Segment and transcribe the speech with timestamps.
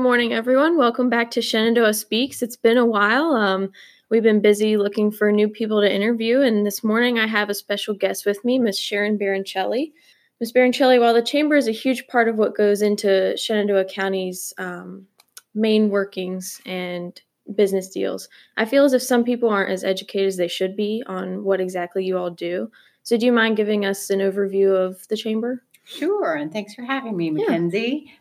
[0.00, 0.78] Good morning, everyone.
[0.78, 2.40] Welcome back to Shenandoah Speaks.
[2.40, 3.34] It's been a while.
[3.34, 3.70] Um,
[4.08, 7.54] we've been busy looking for new people to interview, and this morning I have a
[7.54, 9.92] special guest with me, Miss Sharon Baroncelli.
[10.40, 10.54] Ms.
[10.54, 15.06] Baroncelli, while the Chamber is a huge part of what goes into Shenandoah County's um,
[15.54, 17.20] main workings and
[17.54, 21.02] business deals, I feel as if some people aren't as educated as they should be
[21.08, 22.70] on what exactly you all do.
[23.02, 25.62] So, do you mind giving us an overview of the Chamber?
[25.84, 28.14] Sure, and thanks for having me, Mackenzie.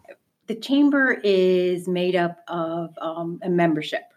[0.49, 4.11] The Chamber is made up of um, a membership.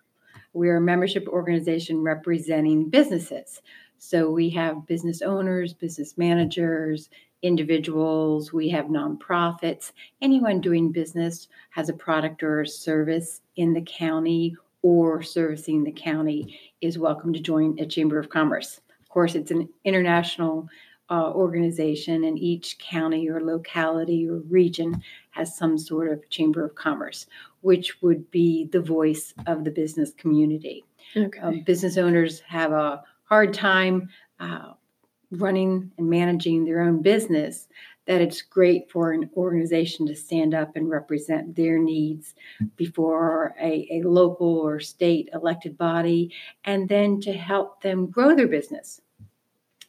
[0.54, 3.60] We're a membership organization representing businesses.
[3.98, 7.10] So we have business owners, business managers,
[7.42, 9.92] individuals, we have nonprofits.
[10.22, 15.92] Anyone doing business has a product or a service in the county or servicing the
[15.92, 18.80] county is welcome to join a Chamber of Commerce.
[19.02, 20.66] Of course, it's an international
[21.12, 26.74] uh, organization, and each county or locality or region has some sort of chamber of
[26.74, 27.26] commerce,
[27.60, 30.84] which would be the voice of the business community.
[31.14, 31.38] Okay.
[31.40, 34.08] Um, business owners have a hard time
[34.40, 34.72] uh,
[35.30, 37.68] running and managing their own business.
[38.06, 42.34] That it's great for an organization to stand up and represent their needs
[42.76, 46.32] before a, a local or state elected body,
[46.64, 49.00] and then to help them grow their business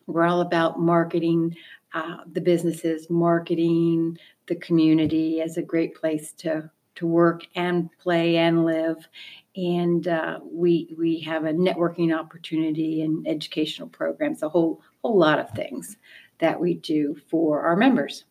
[0.07, 1.55] we're all about marketing
[1.93, 8.37] uh, the businesses, marketing the community as a great place to to work and play
[8.37, 9.07] and live.
[9.55, 15.39] And uh, we we have a networking opportunity and educational programs, a whole whole lot
[15.39, 15.97] of things
[16.39, 18.25] that we do for our members.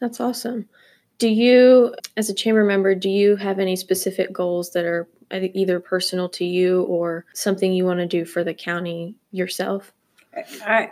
[0.00, 0.68] That's awesome.
[1.18, 5.78] Do you, as a chamber member, do you have any specific goals that are either
[5.78, 9.92] personal to you or something you want to do for the county yourself?
[10.34, 10.90] I,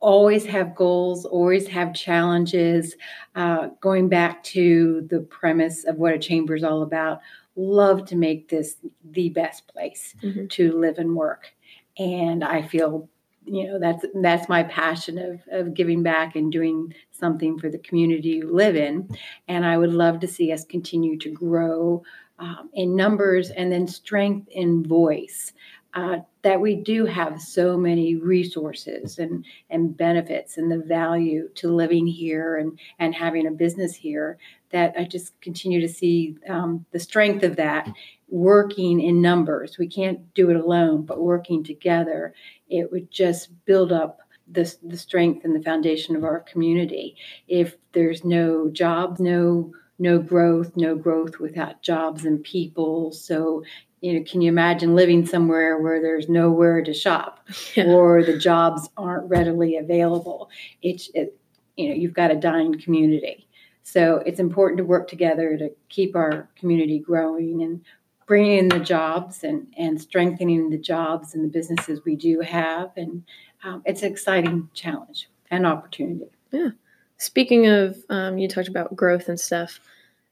[0.00, 2.96] always have goals, always have challenges.
[3.34, 7.20] Uh, going back to the premise of what a chamber is all about,
[7.56, 8.76] love to make this
[9.10, 10.46] the best place mm-hmm.
[10.46, 11.52] to live and work.
[11.98, 13.08] And I feel,
[13.44, 17.78] you know, that's that's my passion of of giving back and doing something for the
[17.78, 19.08] community you live in.
[19.48, 22.04] And I would love to see us continue to grow
[22.38, 25.52] um, in numbers and then strength in voice
[25.94, 31.72] uh, that we do have so many resources and, and benefits and the value to
[31.72, 34.38] living here and, and having a business here
[34.70, 37.88] that I just continue to see um, the strength of that
[38.28, 39.78] working in numbers.
[39.78, 42.34] We can't do it alone, but working together,
[42.68, 44.20] it would just build up
[44.50, 47.16] the, the strength and the foundation of our community.
[47.48, 53.10] If there's no jobs, no no growth, no growth without jobs and people.
[53.10, 53.64] So
[54.00, 57.84] you know, can you imagine living somewhere where there's nowhere to shop yeah.
[57.84, 60.50] or the jobs aren't readily available?
[60.82, 61.36] It's, it,
[61.76, 63.48] you know, you've got a dying community.
[63.82, 67.82] So it's important to work together to keep our community growing and
[68.26, 72.90] bringing in the jobs and, and strengthening the jobs and the businesses we do have.
[72.96, 73.24] And
[73.64, 76.30] um, it's an exciting challenge and opportunity.
[76.52, 76.70] Yeah.
[77.16, 79.80] Speaking of, um, you talked about growth and stuff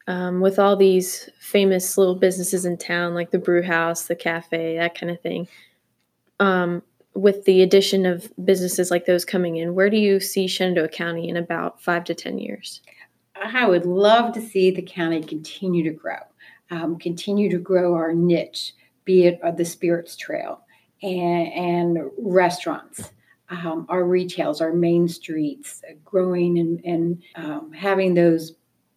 [0.06, 4.76] um, with all these famous little businesses in town, like the brew house, the cafe,
[4.76, 5.48] that kind of thing.
[6.38, 6.82] Um,
[7.14, 11.28] with the addition of businesses like those coming in, where do you see Shenandoah County
[11.28, 12.82] in about five to 10 years?
[13.42, 16.18] I would love to see the county continue to grow,
[16.70, 18.74] um, continue to grow our niche,
[19.04, 20.60] be it the Spirits Trail
[21.02, 23.10] and, and restaurants.
[23.48, 28.54] Um, our retails, our main streets, growing and, and um, having those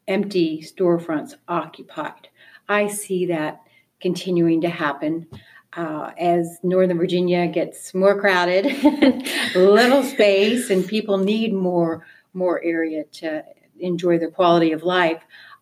[0.09, 2.28] empty storefronts occupied.
[2.68, 3.62] I see that
[4.02, 5.28] continuing to happen
[5.74, 8.66] uh, as Northern Virginia gets more crowded,
[9.56, 13.44] little space, and people need more more area to
[13.80, 15.22] enjoy their quality of life.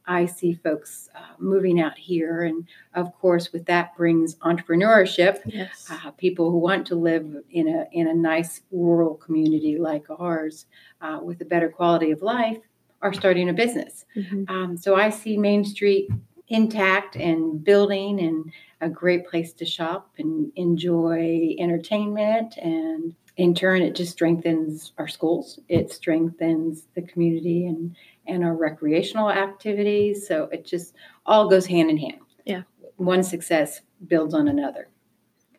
[0.10, 5.40] I see folks uh, moving out here, and of course, with that brings entrepreneurship.
[5.46, 5.90] Yes.
[5.92, 10.66] Uh, people who want to live in a in a nice rural community like ours,
[11.02, 12.60] uh, with a better quality of life,
[13.02, 14.06] are starting a business.
[14.16, 14.44] Mm-hmm.
[14.48, 16.10] Um, so I see Main Street
[16.48, 18.52] intact and building and
[18.82, 22.58] a great place to shop and enjoy entertainment.
[22.58, 25.60] And in turn it just strengthens our schools.
[25.70, 27.96] It strengthens the community and
[28.26, 30.28] and our recreational activities.
[30.28, 30.94] So it just
[31.26, 32.20] all goes hand in hand.
[32.46, 32.64] Yeah.
[32.98, 34.90] One success builds on another.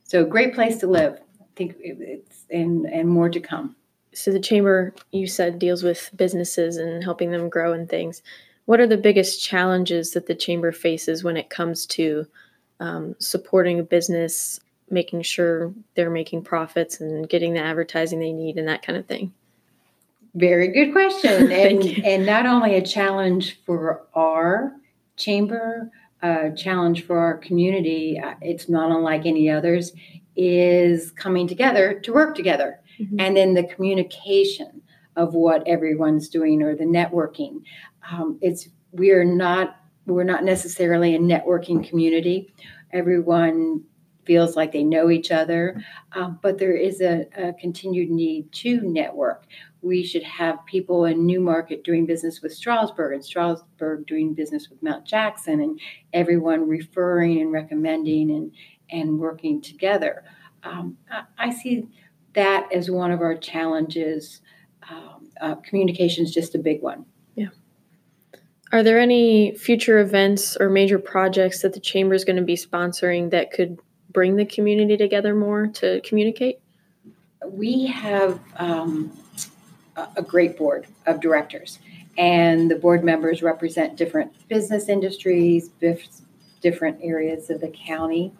[0.03, 1.19] So great place to live.
[1.41, 3.77] I think it's and and more to come
[4.19, 8.23] so the chamber you said deals with businesses and helping them grow and things.
[8.65, 12.27] What are the biggest challenges that the chamber faces when it comes to
[12.81, 14.61] um, supporting a business
[14.91, 19.07] making sure they're making profits and getting the advertising they need and that kind of
[19.07, 19.33] thing?
[20.35, 21.53] Very good question.
[21.53, 24.73] And, and not only a challenge for our
[25.17, 25.91] chamber
[26.23, 29.93] a challenge for our community, uh, it's not unlike any others,
[30.37, 32.81] is coming together to work together.
[33.01, 33.21] Mm-hmm.
[33.21, 34.83] And then the communication
[35.17, 37.63] of what everyone's doing or the networking.
[38.11, 42.55] Um, it's we're not we're not necessarily a networking community.
[42.93, 43.85] Everyone
[44.25, 48.81] feels like they know each other, um, but there is a, a, continued need to
[48.83, 49.47] network.
[49.81, 54.83] We should have people in Newmarket doing business with Strasburg and Strasburg doing business with
[54.83, 55.81] Mount Jackson, and
[56.13, 58.53] everyone referring and recommending and
[58.91, 60.25] and working together.
[60.63, 61.87] Um, I, I, see
[62.35, 64.41] that as one of our challenges.
[64.91, 67.05] Um, uh, communication is just a big one.
[67.35, 67.49] Yeah.
[68.73, 72.57] Are there any future events or major projects that the chamber is going to be
[72.57, 73.79] sponsoring that could
[74.11, 76.59] bring the community together more to communicate?
[77.47, 79.17] We have um,
[80.17, 81.79] a great board of directors,
[82.17, 85.71] and the board members represent different business industries,
[86.61, 88.33] different areas of the county.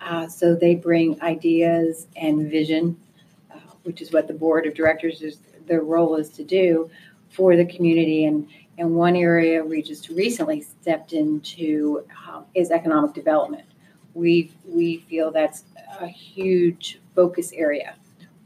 [0.00, 2.98] Uh, so they bring ideas and vision,
[3.84, 6.90] which is what the board of directors is their role is to do
[7.30, 8.24] for the community.
[8.26, 8.48] And
[8.78, 13.66] and one area we just recently stepped into um, is economic development
[14.14, 15.64] we we feel that's
[16.00, 17.94] a huge focus area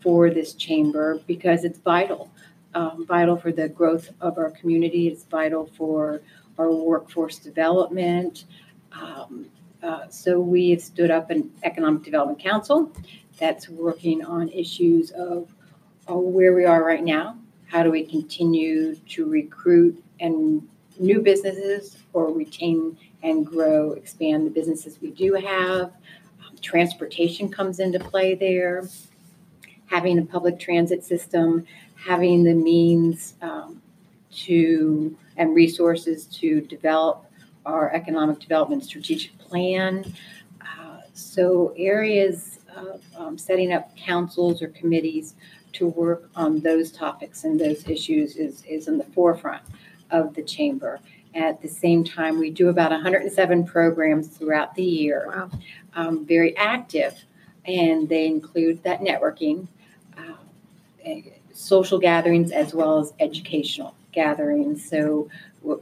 [0.01, 2.31] for this chamber because it's vital,
[2.75, 5.09] um, vital for the growth of our community.
[5.09, 6.21] It's vital for
[6.59, 8.45] our workforce development.
[8.93, 9.47] Um,
[9.87, 12.91] uh, so we have stood up an economic development council
[13.39, 15.49] that's working on issues of,
[16.09, 17.37] of where we are right now.
[17.67, 20.67] How do we continue to recruit and
[20.99, 25.93] new businesses or retain and grow, expand the businesses we do have.
[26.41, 28.89] Um, transportation comes into play there.
[29.87, 33.81] Having a public transit system, having the means um,
[34.33, 37.26] to and resources to develop
[37.67, 40.15] our economic development strategic plan.
[40.63, 45.35] Uh, so, areas of um, setting up councils or committees
[45.73, 49.63] to work on those topics and those issues is, is in the forefront
[50.11, 51.01] of the chamber.
[51.35, 55.51] At the same time, we do about 107 programs throughout the year, wow.
[55.95, 57.15] um, very active,
[57.67, 59.69] and they include that networking,
[60.17, 61.13] uh,
[61.53, 64.89] social gatherings, as well as educational gatherings.
[64.89, 65.29] So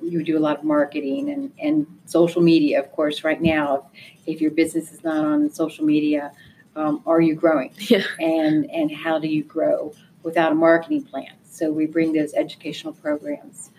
[0.03, 3.87] you do a lot of marketing and, and social media, of course, right now.
[4.27, 6.33] If, if your business is not on social media,
[6.77, 7.73] um, are you growing?
[7.79, 8.05] Yeah.
[8.19, 11.33] And, and how do you grow without a marketing plan?
[11.45, 13.71] So we bring those educational programs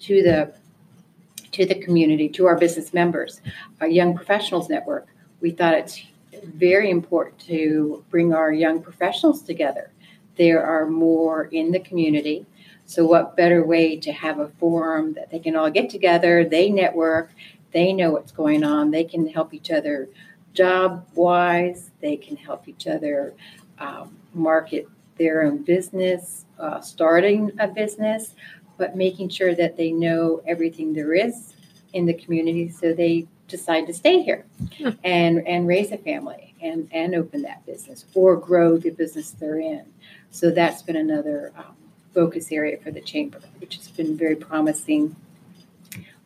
[0.00, 0.54] to the
[1.52, 3.40] to the community, to our business members,
[3.80, 5.06] our young professionals network.
[5.40, 6.02] We thought it's
[6.44, 9.90] very important to bring our young professionals together.
[10.36, 12.44] There are more in the community.
[12.86, 16.70] So, what better way to have a forum that they can all get together, they
[16.70, 17.30] network,
[17.72, 20.08] they know what's going on, they can help each other
[20.54, 23.34] job wise, they can help each other
[23.78, 24.88] um, market
[25.18, 28.34] their own business, uh, starting a business,
[28.76, 31.54] but making sure that they know everything there is
[31.92, 34.44] in the community so they decide to stay here
[34.76, 34.90] hmm.
[35.04, 39.60] and and raise a family and and open that business or grow the business they're
[39.60, 39.84] in
[40.30, 41.76] so that's been another um,
[42.16, 45.14] focus area for the chamber which has been very promising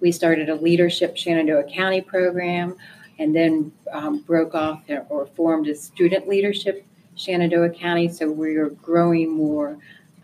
[0.00, 2.76] we started a leadership shenandoah county program
[3.18, 9.30] and then um, broke off or formed a student leadership shenandoah county so we're growing
[9.30, 9.76] more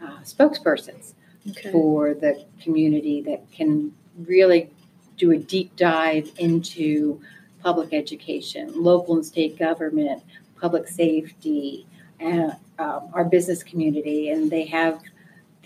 [0.02, 1.14] uh, spokespersons
[1.50, 1.70] okay.
[1.73, 4.70] for the community that can really
[5.16, 7.20] do a deep dive into
[7.62, 10.23] public education, local and state government,
[10.61, 11.87] public safety,
[12.20, 14.30] and um, our business community.
[14.30, 15.00] And they have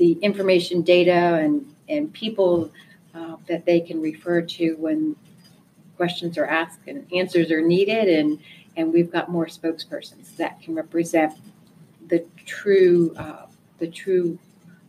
[0.00, 2.72] the information, data, and, and people
[3.14, 5.14] uh, that they can refer to when
[5.98, 8.08] questions are asked and answers are needed.
[8.08, 8.38] And,
[8.78, 11.34] and we've got more spokespersons that can represent
[12.08, 13.44] the true, uh,
[13.78, 14.38] the true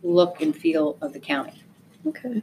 [0.02, 1.62] look and feel of the county.
[2.06, 2.42] Okay.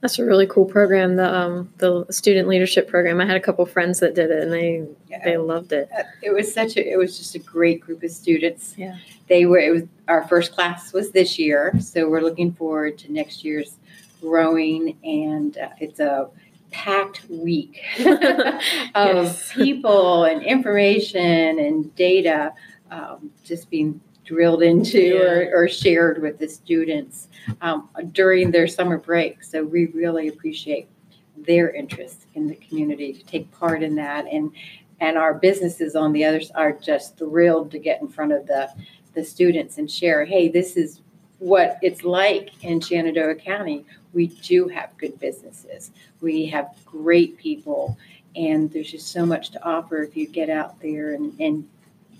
[0.00, 3.20] That's a really cool program, the um, the student leadership program.
[3.20, 5.24] I had a couple friends that did it, and they yeah.
[5.24, 5.88] they loved it.
[5.96, 8.74] Uh, it was such a it was just a great group of students.
[8.76, 8.96] Yeah,
[9.28, 9.58] they were.
[9.58, 13.76] It was our first class was this year, so we're looking forward to next year's
[14.20, 16.28] growing, and uh, it's a
[16.70, 17.82] packed week
[18.94, 22.52] of people and information and data
[22.90, 25.20] um, just being drilled into yeah.
[25.20, 27.28] or, or, shared with the students
[27.62, 29.42] um, during their summer break.
[29.42, 30.86] So we really appreciate
[31.34, 34.26] their interest in the community to take part in that.
[34.26, 34.52] And
[35.00, 38.68] and our businesses on the others are just thrilled to get in front of the
[39.14, 41.00] the students and share, hey, this is
[41.38, 43.86] what it's like in Shenandoah County.
[44.12, 45.90] We do have good businesses.
[46.20, 47.96] We have great people
[48.36, 51.66] And there's just so much to offer if you get out there and, and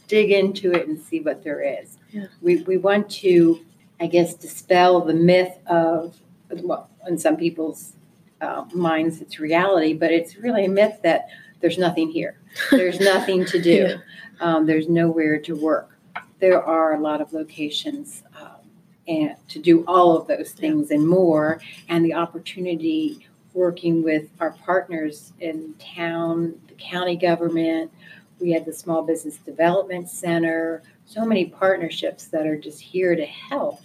[0.09, 1.99] dig into it and see what there is.
[2.11, 2.27] Yeah.
[2.41, 3.61] We, we want to,
[4.01, 6.17] I guess, dispel the myth of,
[6.51, 7.93] well, in some people's
[8.41, 11.29] uh, minds, it's reality, but it's really a myth that
[11.61, 12.39] there's nothing here.
[12.71, 13.89] There's nothing to do.
[13.89, 13.97] Yeah.
[14.41, 15.99] Um, there's nowhere to work.
[16.39, 18.49] There are a lot of locations um,
[19.09, 24.53] and to do all of those things and more, and the opportunity working with our
[24.53, 27.91] partners in town, the county government.
[28.41, 30.83] We had the Small Business Development Center.
[31.07, 33.81] So many partnerships that are just here to help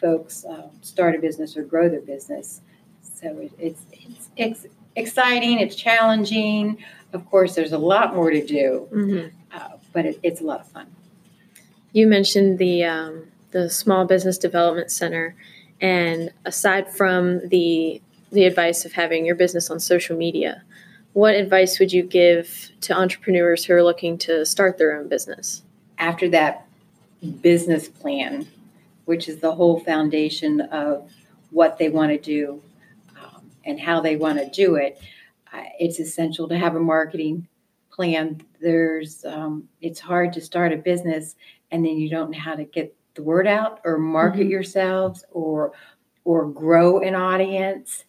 [0.00, 2.60] folks um, start a business or grow their business.
[3.02, 4.66] So it, it's, it's it's
[4.96, 5.60] exciting.
[5.60, 6.78] It's challenging.
[7.12, 9.32] Of course, there's a lot more to do, Mhm.
[9.54, 10.86] uh, but it, it's a lot of fun.
[11.92, 15.36] You mentioned the um, the Small Business Development Center,
[15.80, 18.00] and aside from the
[18.32, 20.62] the advice of having your business on social media,
[21.12, 25.62] what advice would you give to entrepreneurs who are looking to start their own business?
[25.98, 26.66] After that
[27.40, 28.46] business plan,
[29.04, 31.10] which is the whole foundation of
[31.50, 32.62] what they want to do
[33.20, 35.00] um, and how they want to do it,
[35.52, 37.46] uh, it's essential to have a marketing
[37.90, 38.40] plan.
[38.60, 41.36] There's um, it's hard to start a business
[41.70, 44.50] and then you don't know how to get the word out or market Mhm.
[44.50, 45.72] yourselves or
[46.24, 48.04] or grow an audience.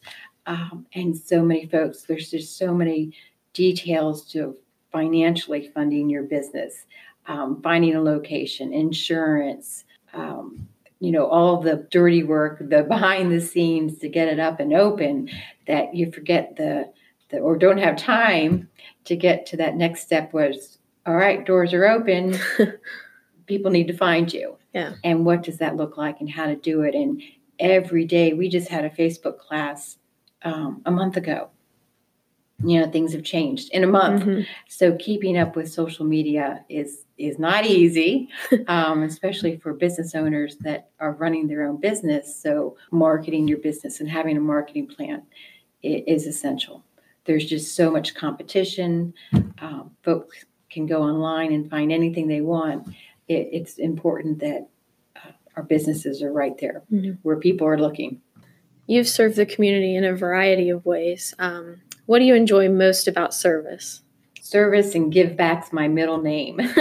[0.45, 3.13] Um, and so many folks, there's just so many
[3.53, 4.55] details to
[4.91, 6.85] financially funding your business,
[7.27, 10.67] um, finding a location, insurance, um,
[11.00, 14.73] you know, all the dirty work, the behind the scenes to get it up and
[14.73, 15.29] open
[15.67, 16.91] that you forget the,
[17.29, 18.69] the or don't have time
[19.05, 22.38] to get to that next step was all right, doors are open.
[23.45, 24.57] People need to find you.
[24.73, 24.93] Yeah.
[25.03, 26.95] And what does that look like and how to do it?
[26.95, 27.21] And
[27.59, 29.97] every day we just had a Facebook class
[30.43, 31.50] um, a month ago.
[32.65, 34.23] You know, things have changed in a month.
[34.23, 34.45] Mhm.
[34.69, 38.29] So keeping up with social media is is not easy,
[38.67, 42.33] um, especially for business owners that are running their own business.
[42.41, 45.23] So marketing your business and having a marketing plan
[45.81, 46.83] is essential.
[47.25, 49.13] There's just so much competition.
[49.59, 52.88] Um, folks can go online and find anything they want.
[53.27, 54.67] It, it's important that
[55.17, 57.17] uh, our businesses are right there Mhm.
[57.23, 58.21] where people are looking.
[58.87, 61.33] You've served the community in a variety of ways.
[61.39, 64.01] Um, what do you enjoy most about service?
[64.41, 66.59] Service and give back's my middle name.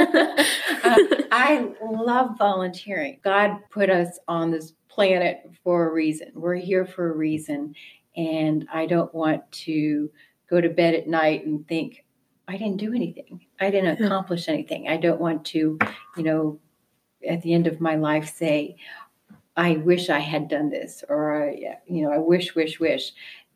[0.85, 0.97] Uh,
[1.31, 3.21] I love volunteering.
[3.23, 6.33] God put us on this planet for a reason.
[6.35, 7.75] We're here for a reason.
[8.17, 10.11] And I don't want to
[10.51, 12.05] go to bed at night and think,
[12.49, 13.47] I didn't do anything.
[13.61, 14.89] I didn't accomplish anything.
[14.89, 15.79] I don't want to,
[16.17, 16.59] you know,
[17.27, 18.77] at the end of my life say,
[19.57, 23.13] I wish I had done this, or I, you know, I wish, wish, wish.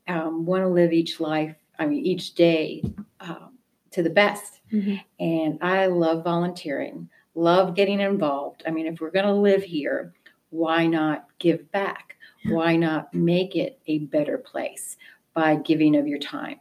[0.09, 2.83] Um, want to live each life, I mean, each day
[3.21, 3.59] um,
[3.91, 4.61] to the best.
[4.73, 5.01] Mhm.
[5.19, 8.63] And I love volunteering, love getting involved.
[8.67, 10.13] I mean, if we're going to live here,
[10.51, 12.17] why not give back?
[12.49, 14.97] Why not make it a better place
[15.35, 16.59] by giving of your time?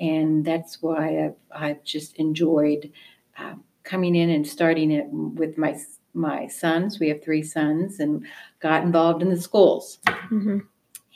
[0.00, 2.92] And that's why I've, I've just enjoyed
[3.38, 5.78] uh, coming in and starting it with my
[6.14, 6.98] my sons.
[7.00, 8.24] We have three sons, and
[8.60, 9.98] got involved in the schools
[10.30, 10.66] Mhm.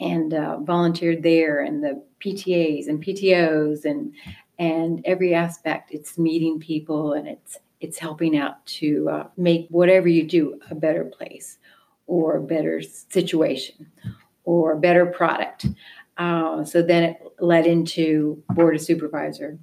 [0.01, 4.13] and uh, volunteered there and the PTAs and PTOs and
[4.59, 5.93] and every aspect.
[5.93, 10.75] It's meeting people and it's it's helping out to uh, make whatever you do a
[10.75, 11.59] better place
[12.07, 13.87] or a better situation
[14.45, 15.67] or a better product.
[16.17, 19.59] Uh, so then it led into board of supervisor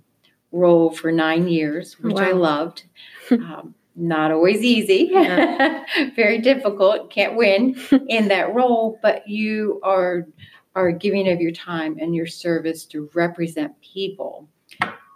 [0.52, 2.84] role for nine years, which I loved.
[3.32, 5.10] um, not always easy,
[6.16, 7.12] very difficult.
[7.12, 7.76] Can't win
[8.08, 10.28] in that role, but you are
[10.76, 14.48] are giving of your time and your service to represent people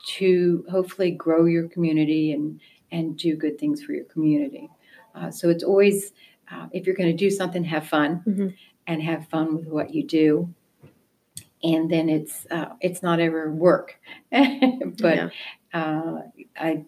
[0.06, 2.60] to hopefully grow your community and
[2.92, 4.70] and do good things for your community.
[5.16, 6.14] Uh, so it's always
[6.52, 8.54] uh, if you're going to do something, have fun Mhm.
[8.86, 10.54] and have fun with what you do.
[11.64, 14.00] And then it's uh, it's not ever work,
[14.32, 15.30] but Yeah.
[15.74, 16.22] uh,
[16.56, 16.86] I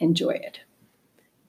[0.00, 0.60] enjoy it.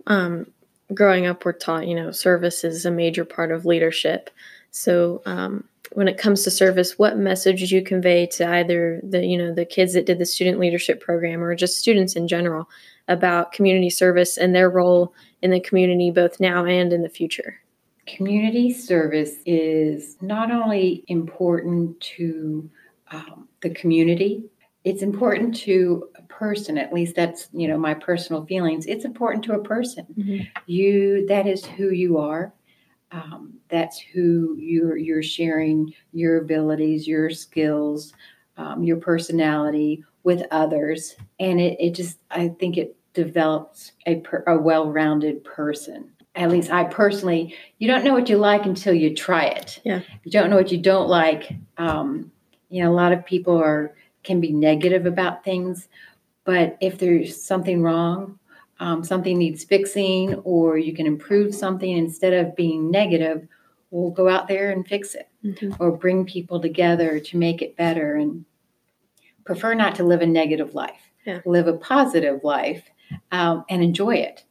[0.10, 0.48] Um,
[0.94, 4.30] growing up, we're taught, you know, service is a major part of leadership.
[4.72, 5.64] So, um,
[5.94, 9.54] when it comes to service, what message did you convey to either the, you know,
[9.54, 12.70] the kids that did the student leadership program or just students in general
[13.08, 17.60] about community service and their role in the community, both now and in the future?
[18.06, 22.70] Community service is not only important to
[23.12, 24.44] um, the community,
[24.84, 26.78] it's important to a person.
[26.78, 28.86] At least that's you know my personal feelings.
[28.86, 30.06] It's important to a person.
[30.18, 30.48] Mhm.
[30.66, 32.54] You that is who you are.
[33.12, 38.14] Um, that's who you're you're sharing your abilities, your skills,
[38.58, 41.16] um, your personality with others.
[41.40, 46.12] And it, it just, I think it develops a, per, a well rounded person.
[46.36, 49.82] At least I personally, you don't know what you like until you try it.
[49.84, 50.02] Yeah.
[50.24, 51.52] You don't know what you don't like.
[51.78, 52.32] Um,
[52.70, 55.88] you know, a lot of people are can be negative about things,
[56.46, 58.38] but if there's something wrong,
[58.80, 63.48] um, something needs fixing, or you can improve something instead of being negative,
[63.92, 65.76] we'll go out there and fix it Mhm.
[65.80, 68.46] or bring people together to make it better and
[69.46, 71.42] prefer not to live a negative life Yeah.
[71.46, 72.84] live a positive life
[73.32, 74.44] um, and enjoy it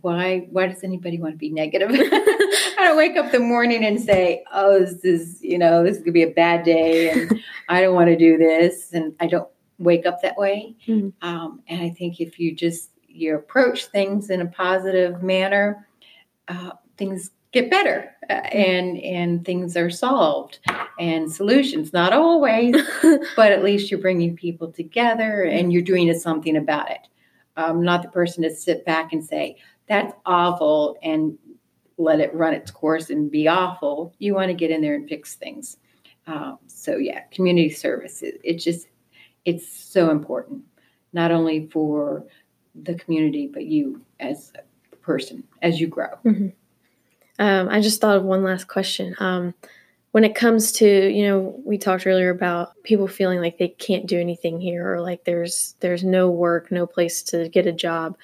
[0.00, 1.90] why why does anybody want to be negative
[2.78, 6.02] i don't wake up the morning and say oh this is you know this is
[6.02, 9.48] gonna be a bad day and i don't want to do this and i don't
[9.78, 10.74] wake up that way.
[10.86, 11.12] Mhm.
[11.22, 15.86] um, and i think if you just you approach things in a positive manner
[16.48, 20.60] uh, things get better uh, and and things are solved
[20.98, 22.76] and solutions not always
[23.36, 27.00] but at least you're bringing people together and you're doing something about it.
[27.56, 29.56] Um, not the person to sit back and say
[29.88, 31.36] that's awful and
[32.00, 35.08] let it run its course and be awful you want to get in there and
[35.08, 35.76] fix things
[36.26, 38.88] um, so yeah community service it, just
[39.44, 40.62] it's so important
[41.12, 42.24] not only for
[42.82, 44.52] the community but you as
[44.92, 46.08] a person as you grow
[47.40, 49.16] Um, I just thought of one last question.
[49.18, 49.54] Um,
[50.12, 54.06] when it comes to, you know, we talked earlier about people feeling like they can't
[54.06, 58.16] do anything here or like there's there's no work, no place to get a job.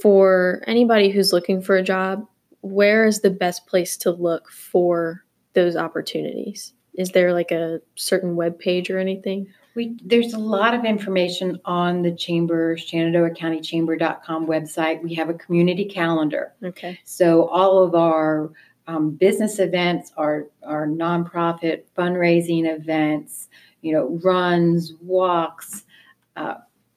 [0.00, 2.26] For anybody who's looking for a job,
[2.64, 6.72] where is the best place to look for those opportunities?
[6.94, 9.48] Is there like a certain web page or anything?
[9.74, 15.02] We, there's a lot of information on the chamber, Shenandoah County Chamber.com website.
[15.02, 16.54] We have a community calendar.
[16.62, 16.98] Okay.
[17.04, 18.52] So all of our
[18.86, 23.48] um, business events, our, our nonprofit fundraising events,
[23.82, 25.84] you know, runs, walks,
[26.36, 26.54] uh,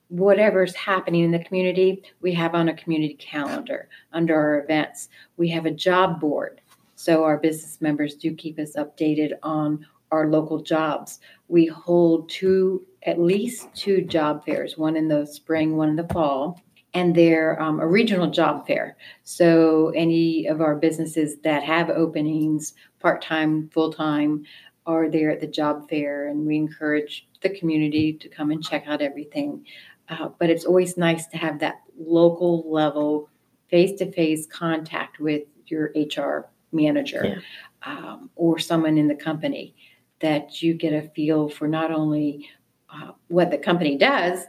[0.10, 5.10] whatever's happening in the community, we have on a community calendar under our events.
[5.38, 6.62] We have a job board.
[6.96, 11.20] So our business members do keep us updated on our local jobs.
[11.48, 16.08] We hold two, at least two job fairs, one in the spring, one in the
[16.08, 16.62] fall,
[16.94, 18.98] and they're um, a regional job fair.
[19.24, 24.46] So any of our businesses that have openings, part time, full time,
[24.86, 28.86] are there at the job fair, and we encourage the community to come and check
[28.88, 29.66] out everything.
[30.10, 33.30] Uh, but it's always nice to have that local level,
[33.70, 37.42] face to face contact with your HR manager
[37.84, 39.76] um, or someone in the company
[40.20, 42.50] that you get a feel for not only
[42.90, 44.46] uh, what the company does,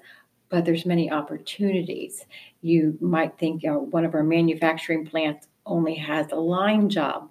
[0.49, 2.25] but there's many opportunities.
[2.63, 7.29] You might think you know, one of our manufacturing plants only has a line job,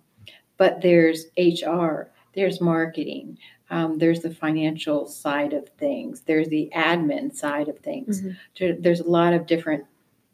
[0.58, 3.38] but there's HR, there's marketing,
[3.70, 8.22] um, there's the financial side of things, there's the admin side of things.
[8.22, 8.82] Mhm.
[8.82, 9.86] There's a lot of different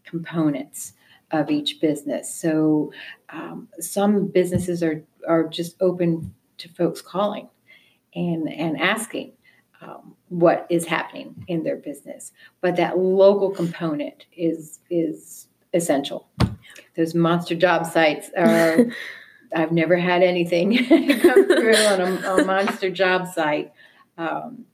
[0.03, 0.93] components
[1.31, 2.33] of each business.
[2.33, 2.93] So
[3.29, 7.49] um, some businesses are are just open to folks calling
[8.15, 9.33] and and asking
[9.81, 12.31] um, what is happening in their business.
[12.61, 16.27] But that local component is is essential.
[16.95, 18.85] Those monster job sites are.
[19.55, 20.77] I've never had anything
[21.21, 23.71] come through on a, a monster job site.
[24.17, 24.65] Um,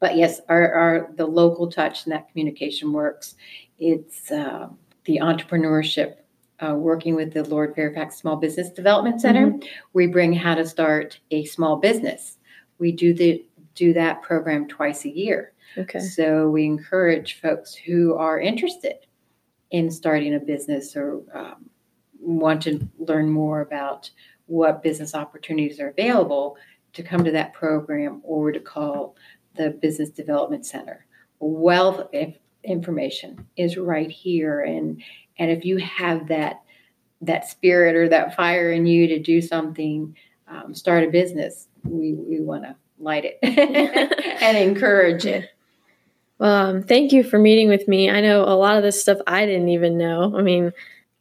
[0.00, 3.36] but yes, our, our the local touch and that communication works.
[3.78, 4.68] It's uh,
[5.04, 6.16] the entrepreneurship
[6.60, 9.58] uh, working with the Lord Fairfax Small Business Development Center.
[9.92, 12.38] We bring how to start a small business.
[12.78, 13.44] We do the
[13.74, 15.52] do that program twice a year.
[15.78, 16.00] Okay.
[16.00, 19.06] So we encourage folks who are interested
[19.70, 21.70] in starting a business or um,
[22.22, 24.10] want to learn more about
[24.46, 26.56] what business opportunities are available
[26.92, 29.16] to come to that program or to call
[29.56, 31.06] the Business Development Center.
[31.40, 35.02] Wealth of information is right here, and
[35.38, 36.62] and if you have that
[37.22, 40.16] that spirit or that fire in you to do something,
[40.48, 43.38] um, start a business, we we want to light it
[44.42, 45.50] and encourage it.
[46.38, 48.10] Well, um, thank you for meeting with me.
[48.10, 50.36] I know a lot of this stuff I didn't even know.
[50.36, 50.72] I mean,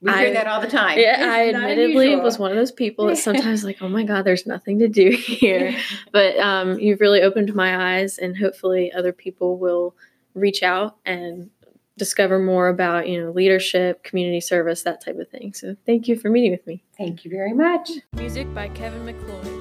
[0.02, 0.98] We I- hear that all the time.
[0.98, 2.24] yeah, It's I admittedly unusual.
[2.24, 5.12] was one of those people that sometimes like, oh my god, there's nothing to do
[5.12, 5.76] here.
[6.12, 9.96] But um, you've really opened my eyes, and hopefully, other people will
[10.34, 11.50] reach out and
[11.98, 15.54] discover more about you know leadership, community service, that type of thing.
[15.54, 16.84] So, thank you for meeting with me.
[16.98, 17.92] Thank you very much.
[18.14, 19.61] Music by Kevin MacLeod.